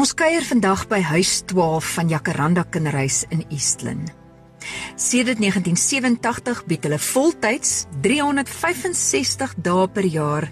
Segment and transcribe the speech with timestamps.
[0.00, 4.14] Ons kuier vandag by huis 12 van Jacaranda Kinderhuis in Eastland.
[4.96, 10.46] Sedert 1987 bied hulle voltyds 365 dae per jaar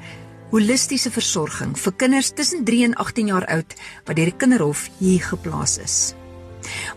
[0.51, 5.25] holistiese versorging vir kinders tussen 3 en 18 jaar oud wat deur die kinderhof hier
[5.31, 5.97] geplaas is.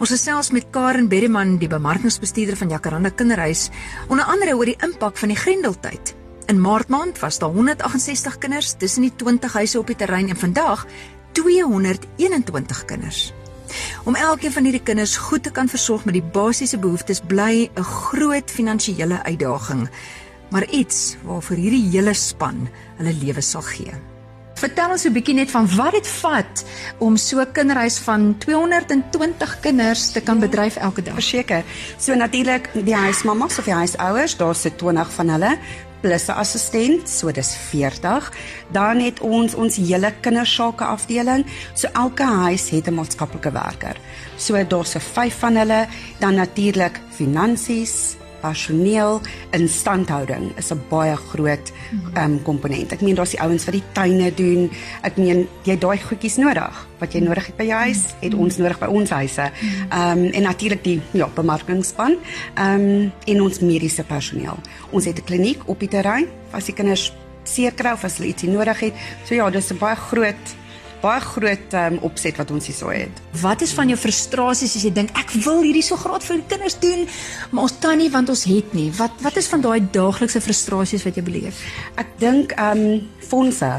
[0.04, 3.70] Ons gesels met Karen Berryman, die bemarkingsbestuurder van Jacaranda Kinderhuis,
[4.10, 6.18] onder andere oor die impak van die Grendeltyd.
[6.52, 10.44] In Maart maand was daar 168 kinders tussen die 20 huise op die terrein en
[10.44, 10.84] vandag
[11.32, 13.34] 221 kinders.
[14.04, 17.84] Om elkeen van hierdie kinders goed te kan versorg met die basiese behoeftes bly 'n
[17.84, 19.90] groot finansiële uitdaging,
[20.52, 22.68] maar iets waarvoor hierdie hele span
[22.98, 24.11] hulle lewe sal gee.
[24.62, 26.64] Vertel ons 'n bietjie net van wat dit vat
[27.00, 31.14] om so 'n kinderhuis van 220 kinders te kan bedryf elke dag.
[31.14, 31.64] Verseker.
[31.98, 35.58] So natuurlik die huismamas of die huisouers, daar's se 20 van hulle
[36.02, 38.32] plus 'n assistent, so dis 40.
[38.72, 41.46] Dan het ons ons hele kindersake afdeling.
[41.74, 43.96] So elke huis het 'n maatskaplike werker.
[44.38, 45.88] So daar's se 5 van hulle,
[46.20, 51.72] dan natuurlik finansies, personeel, instandhouding is 'n baie groot
[52.18, 52.92] um, komponent.
[52.92, 54.70] Ek meen daar's die ouens wat die tuine doen.
[55.02, 58.58] Ek meen jy daai goedjies nodig wat jy nodig het by jou huis, het ons
[58.58, 59.52] nodig by ons huise.
[59.90, 62.18] Um, en natuurlik die ja, bemarkingsspan,
[62.56, 64.58] ehm um, en ons mediese personeel.
[64.92, 68.30] Ons het 'n kliniek op die terrein as die kinders seer kry of as hulle
[68.30, 68.94] ietsie nodig het.
[69.26, 70.56] So ja, dis 'n baie groot
[71.02, 73.22] baie groot um, opset wat ons hierso het.
[73.42, 76.50] Wat is van jou frustrasies as jy dink ek wil hierdie so graag vir die
[76.54, 77.08] kinders doen,
[77.52, 78.90] maar ons kan nie want ons het nie.
[78.98, 81.64] Wat wat is van daai daaglikse frustrasies wat jy beleef?
[82.02, 83.72] Ek dink ehm um, fondse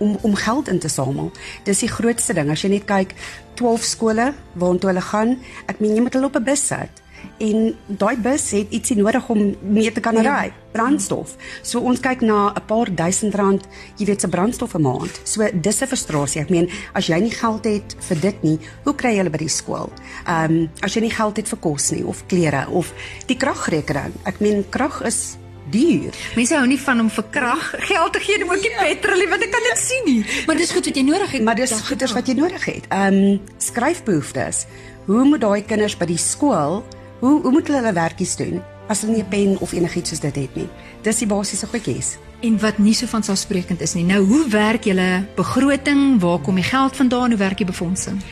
[0.00, 1.32] om om geld in te samel.
[1.64, 2.50] Dis die grootste ding.
[2.50, 3.14] As jy net kyk
[3.60, 5.36] 12 skole waartoe hulle gaan,
[5.68, 7.04] ek meen jy moet hulle op 'n bus sit
[7.38, 10.22] en daai bus het ietsie nodig om mee te kan ja.
[10.22, 11.36] ry, brandstof.
[11.62, 15.20] So ons kyk na 'n paar duisend rand, jy weet se brandstof 'n maand.
[15.24, 16.40] So dis 'n frustrasie.
[16.40, 19.38] Ek meen, as jy nie geld het vir dit nie, hoe kry jy hulle by
[19.38, 19.90] die skool?
[20.26, 22.92] Ehm um, as jy nie geld het vir kos nie of klere of
[23.26, 24.12] die kragrekening.
[24.24, 25.36] Ek meen krag is
[25.70, 26.14] duur.
[26.36, 28.86] Mense hou nie van om vir krag geld te gee nie, ook nie ja.
[28.90, 30.22] petrol want ek kan dit sien nie.
[30.46, 31.44] Maar dis goed wat jy nodig het.
[31.46, 32.88] Maar dis goeders wat jy nodig het.
[32.90, 34.64] Ehm um, skryfbehoeftes.
[35.06, 36.82] Hoe moet daai kinders by die skool
[37.20, 40.20] Hoe hoe moet hulle hulle werkies doen as hulle nie 'n pen of enigiets soos
[40.20, 40.68] dit het nie?
[41.02, 42.16] Dis die basiese goedjies.
[42.40, 44.04] En wat nie so van selfsprekend is nie.
[44.04, 46.20] Nou, hoe werk julle begroting?
[46.20, 47.30] Waar kom die geld vandaan?
[47.30, 48.22] Hoe werk die befondsing?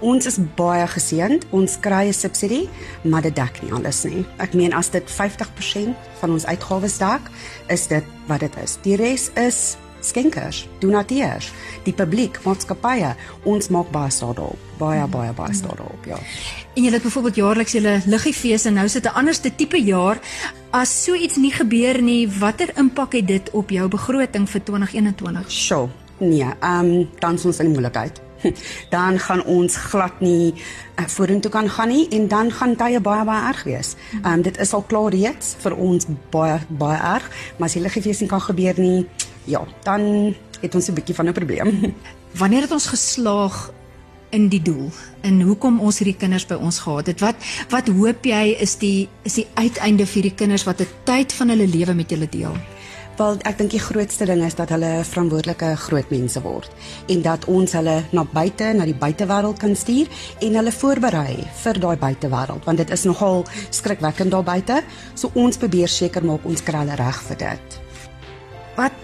[0.00, 1.44] Ons is baie geseënd.
[1.50, 2.68] Ons kry 'n subsidie,
[3.02, 4.24] maar dit dek nie alles nie.
[4.38, 7.20] Ek meen as dit 50% van ons uitgawes dek,
[7.68, 8.78] is dit wat dit is.
[8.82, 9.76] Die res is
[10.06, 11.52] skenkers, donateurs,
[11.86, 13.14] die publiek, maatskappye,
[13.44, 16.18] ons maak baie daarop, baie baie baie daarop, ja.
[16.74, 20.18] En julle het byvoorbeeld jaarliks julle liggefees en nou sit 'n anderste tipe jaar.
[20.70, 25.50] As so iets nie gebeur nie, watter impak het dit op jou begroting vir 2021?
[25.50, 25.88] Sjoe,
[26.18, 28.20] nee, ehm um, dan ons in moeilikheid.
[28.90, 30.54] Dan gaan ons glad nie
[30.98, 33.94] uh, vorentoe kan gaan nie en dan gaan tye baie baie erg wees.
[34.22, 37.82] Ehm um, dit is al klaar reeds vir ons baie baie erg, maar as die
[37.82, 39.06] liggefees nie kan gebeur nie,
[39.44, 41.94] ja, dan het ons 'n bietjie van 'n probleem.
[42.40, 43.72] Wanneer het ons geslaag
[44.30, 44.90] in die doel?
[45.20, 47.20] En hoekom ons hierdie kinders by ons gehad het?
[47.20, 47.36] Wat
[47.68, 51.48] wat hoop jy is die is die uiteinde vir hierdie kinders wat 'n tyd van
[51.48, 52.56] hulle lewe met julle deel?
[53.18, 56.70] Wel, ek dink die grootste ding is dat hulle verantwoordelike groot mense word
[57.12, 60.08] en dat ons hulle na buite, na die buitewêreld kan stuur
[60.40, 64.82] en hulle voorberei vir daai buitewêreld want dit is nogal skrikwekkend daar buite.
[65.14, 67.81] So ons probeer seker maak ons kry hulle reg vir dit.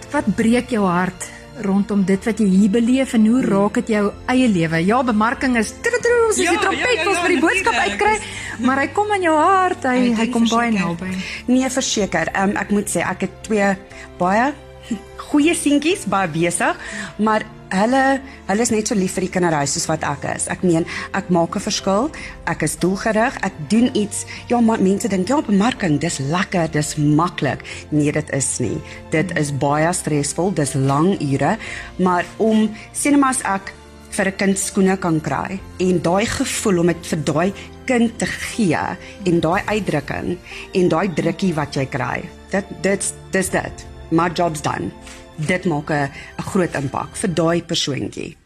[0.09, 1.27] Wat breek jou hart
[1.59, 4.79] rondom dit wat jy hier beleef en hoe raak dit jou eie lewe?
[4.87, 8.13] Ja, bemarking is troetroe, soos ja, die trompet ja, ja, ja, vir die boodskap uitkry,
[8.63, 11.11] maar hy kom in jou hart, hy hy, kom baie naby.
[11.51, 12.31] Nee, verseker.
[12.39, 13.69] Um, ek moet sê ek het twee
[14.21, 14.49] baie
[15.29, 16.77] goeie seentjies baie besig,
[17.17, 18.03] maar hulle
[18.47, 20.47] hulle is net so lief vir die kinderhuis soos wat ek is.
[20.49, 22.09] Ek meen, ek maak 'n verskil.
[22.47, 23.37] Ek is doelgerig.
[23.45, 24.25] Ek doen iets.
[24.49, 27.61] Ja, maar mense dink ja, bemarking, dis lekker, dis maklik.
[27.91, 28.81] Nee, dit is nie.
[29.11, 31.57] Dit is baie stresvol, dis lang ure,
[31.97, 33.73] maar om sien maar as ek
[34.11, 37.53] vir 'n kind skoene kan kry en daai gevoel om dit vir daai
[37.85, 40.37] kind te gee en daai uitdrukking
[40.73, 42.23] en daai drukkie wat jy kry.
[42.51, 43.98] Dit dit dis dit.
[44.11, 44.91] My job's done
[45.47, 46.11] dit maak 'n
[46.51, 48.37] groot impak vir daai persoontjie.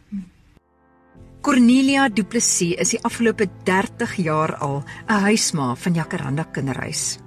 [1.42, 7.18] Cornelia Du Plessis is die afgelope 30 jaar al 'n huisma van Jacaranda Kinderhuis.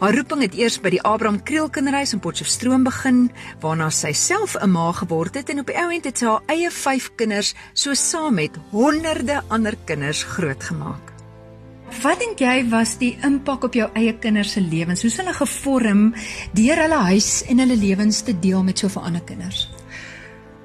[0.00, 3.30] Haar roeping het eers by die Abraham Kriel Kinderhuis in Potchefstroom begin,
[3.60, 6.42] waarna sy self 'n ma geword het en op die ou end het sy haar
[6.46, 11.09] eie 5 kinders so saam met honderde ander kinders grootgemaak.
[11.90, 15.02] Wat dink jy was die impak op jou eie kinders se lewens?
[15.02, 16.02] Hoe het hulle gevorm
[16.54, 19.64] deur hulle huis en hulle lewens te deel met soveel ander kinders?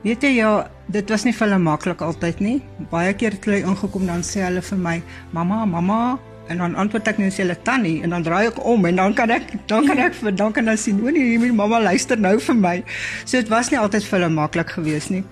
[0.06, 0.52] Weet jy ja,
[0.94, 2.60] dit was nie vir hulle maklik altyd nie.
[2.92, 5.02] Baie keer het hulle ingekom dan sê hulle vir my,
[5.34, 8.86] "Mamma, mamma," en dan antwoord ek net sê hulle tannie en dan draai ek om
[8.86, 11.50] en dan kan ek dan kan ek vir dan kan hulle sien, "O nee, my
[11.50, 12.84] mamma luister nou vir my."
[13.26, 15.24] So dit was nie altyd vir hulle maklik geweest nie.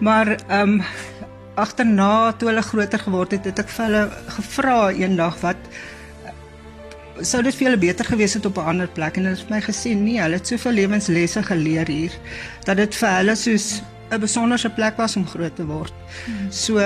[0.00, 0.82] Maar ehm um,
[1.56, 4.02] agterna toe hulle groter geword het, het ek vir hulle
[4.36, 5.70] gevra eendag wat
[7.24, 9.60] sou dit vir hulle beter gewees het op 'n ander plek en hulle het my
[9.60, 12.12] gesê nee, hulle het soveel lewenslesse geleer hier
[12.64, 15.94] dat dit vir hulle soos 'n besonderse plek was om groot te word.
[16.50, 16.78] So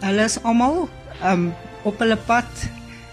[0.00, 0.88] hulle is almal
[1.24, 1.52] um
[1.84, 2.50] op hulle pad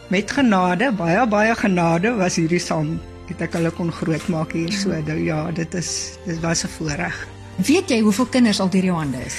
[0.10, 4.90] met genade, baie baie genade was hierdie saam het ek hulle kon grootmaak hier so.
[4.90, 7.28] Nou ja, dit is dit was 'n voorreg.
[7.58, 9.36] Weet jy hoeveel kinders al deur jou hande is?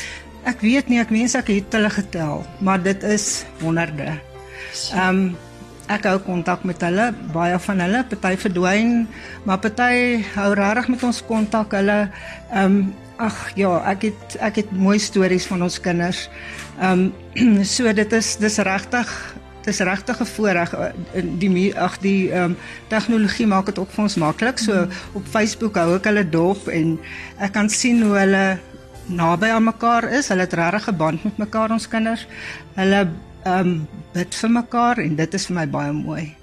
[0.48, 4.14] Ek weet nie, ek wens ek het hulle getel, maar dit is honderde.
[4.96, 5.36] Um
[5.92, 8.94] ek hou kontak met hulle, baie van hulle, party verdwyn,
[9.48, 11.76] maar party hou regtig met ons kontak.
[11.76, 11.98] Hulle
[12.56, 12.80] um
[13.20, 16.28] ag ja, ek het ek het mooi stories van ons kinders.
[16.80, 17.10] Um
[17.74, 19.12] so dit is dis regtig
[19.68, 20.70] dis regtig 'n voorreg
[21.42, 22.56] die ag die ehm um,
[22.88, 24.58] tegnologie maak dit ook vir ons maklik.
[24.58, 26.98] So op Facebook hou ek hulle dop en
[27.38, 28.58] ek kan sien hoe hulle
[29.08, 30.28] naby aan mekaar is.
[30.28, 32.26] Hulle het regtig 'n band met mekaar ons kinders.
[32.74, 33.08] Hulle
[33.44, 36.34] ehm um, bid vir mekaar en dit is vir my baie mooi.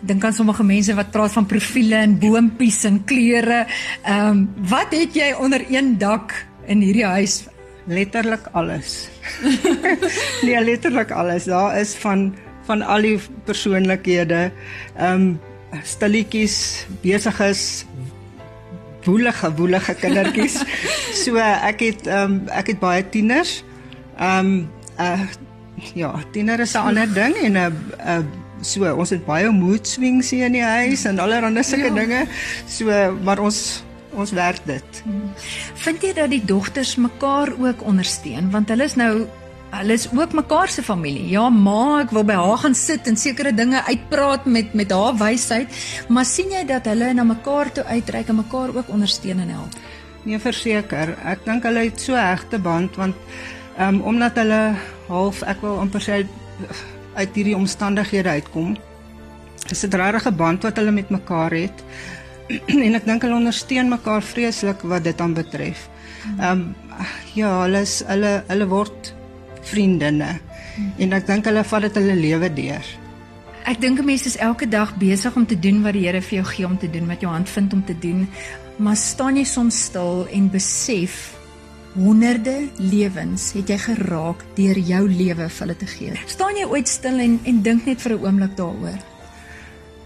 [0.00, 3.66] Dink aan sommige mense wat praat van profile en boontjies en kleure.
[4.04, 6.34] Ehm um, wat het jy onder een dak
[6.66, 7.44] in hierdie huis?
[7.86, 9.08] Letterlik alles.
[10.44, 11.44] nee, letterlik alles.
[11.44, 12.34] Daar is van
[12.64, 14.50] van al die persoonlikhede.
[14.96, 15.40] Ehm um,
[15.84, 17.86] stilletjies, besiges,
[19.04, 20.60] woelige woelige kindertjies.
[21.22, 23.60] so ek het um, ek het baie tieners.
[24.18, 24.70] Ehm um,
[25.00, 25.20] uh,
[25.94, 27.68] ja, tiener is 'n ander ding en 'n uh,
[28.06, 28.24] uh,
[28.60, 31.94] so ons het baie mood swings hier in die huis en allerlei sulke ja.
[31.94, 32.26] dinge.
[32.68, 35.02] So maar ons ons werk dit.
[35.74, 39.26] Vind jy dat die dogters mekaar ook ondersteun want hulle is nou
[39.70, 41.28] hulle is ook mekaar se familie.
[41.30, 45.16] Ja, ma, ek wil by haar gaan sit en sekere dinge uitpraat met met haar
[45.20, 49.54] wysheid, maar sien jy dat hulle na mekaar toe uitreik en mekaar ook ondersteun en
[49.54, 49.80] help?
[50.26, 51.14] Nee, verseker.
[51.24, 53.16] Ek dink hulle het so 'n hegte band want
[53.78, 54.76] ehm um, omdat hulle
[55.08, 56.26] half ek wil amper sê
[57.14, 58.76] uit hierdie omstandighede uitkom.
[59.68, 61.84] Dis 'n regte band wat hulle met mekaar het.
[62.86, 65.88] en ek dink hulle ondersteun mekaar vreeslik wat dit aan betref.
[66.38, 66.74] Ehm um,
[67.34, 69.14] ja, hulle is hulle hulle word
[69.70, 70.34] vriendinne.
[70.98, 72.86] En ek dink hulle vat dit hulle lewe deur.
[73.68, 76.38] Ek dink 'n mens is elke dag besig om te doen wat die Here vir
[76.38, 78.28] jou gee om te doen, wat jou hand vind om te doen.
[78.78, 81.36] Maar staan jy soms stil en besef
[81.94, 86.14] honderde lewens het jy geraak deur jou lewe vir hulle te gee.
[86.26, 88.98] Staan jy ooit stil en en dink net vir 'n oomblik daaroor?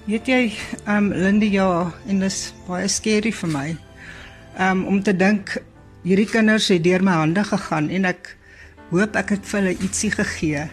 [0.07, 0.53] Weet jy,
[0.87, 3.77] ehm um, Lindy ja, en dit is baie skerry vir my.
[4.59, 5.57] Ehm um, om te dink
[6.03, 8.37] hierdie kinders het deur my hande gegaan en ek
[8.91, 10.65] hoop ek het vir hulle ietsie gegee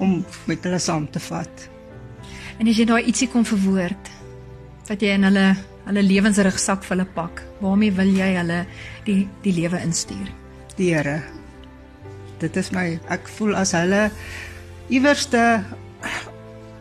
[0.00, 1.68] om met hulle saam te vat.
[2.60, 4.10] En as jy daai ietsie kon verwoord
[4.90, 5.46] wat jy in hulle
[5.86, 7.42] hulle lewensrugsak vir hulle pak.
[7.62, 8.64] Waarmee wil jy hulle
[9.06, 10.28] die die lewe instuur?
[10.76, 11.20] Die Here.
[12.40, 14.08] Dit is my ek voel as hulle
[14.90, 15.62] iewerste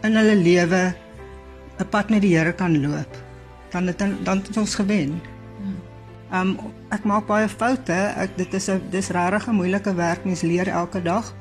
[0.07, 0.93] in hulle lewe
[1.79, 3.11] 'n pad met die Here kan loop,
[3.71, 5.21] dan het dan het ons gewen.
[6.31, 6.57] Um
[6.93, 7.93] ek maak baie foute.
[7.93, 10.25] Ek dit is 'n dis regtig 'n moeilike werk.
[10.25, 11.33] Mens leer elke dag.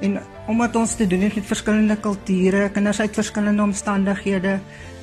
[0.00, 4.58] En omdat ons te doen het met verskillende kulture, kinders uit verskillende omstandighede,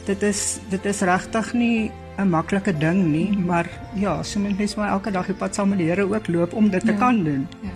[0.06, 4.76] dit is dit is regtig nie 'n maklike ding nie, maar ja, so moet mens
[4.76, 6.98] maar elke dag die pad saam met die Here ook loop om dit te ja.
[6.98, 7.48] kan doen.
[7.62, 7.70] Ja.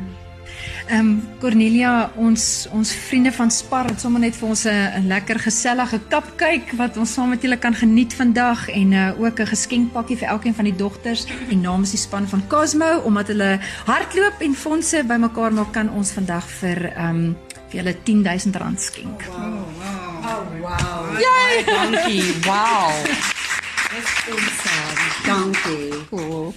[0.88, 5.40] Ehm um, Cornelia, ons ons vriende van Spar het sommer net vir ons 'n lekker
[5.40, 10.18] gesellige kapkyk wat ons saam met julle kan geniet vandag en uh, ook 'n geskenkpakkie
[10.18, 14.56] vir elkeen van die dogters en namens die span van Cosmo omdat hulle hardloop en
[14.56, 17.38] fondse bymekaar maak kan ons vandag vir ehm um,
[17.70, 19.24] vir julle R10000 skenk.
[19.30, 19.36] Oh,
[19.80, 20.14] wow.
[20.24, 21.20] Oh wow.
[21.20, 22.34] Jy, dankie.
[22.46, 22.92] Wow.
[23.94, 24.64] Dis ons.
[25.26, 26.06] Dankie.
[26.10, 26.54] Cool.